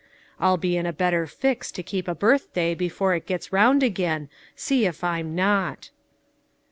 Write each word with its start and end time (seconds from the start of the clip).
I'll 0.39 0.57
be 0.57 0.77
in 0.77 0.87
a 0.87 0.93
better 0.93 1.27
fix 1.27 1.71
to 1.73 1.83
keep 1.83 2.07
a 2.07 2.15
birthday 2.15 2.73
before 2.73 3.13
it 3.13 3.27
gets 3.27 3.53
around 3.53 3.83
again, 3.83 4.29
see 4.57 4.87
if 4.87 5.03
I'm 5.03 5.35
not 5.35 5.91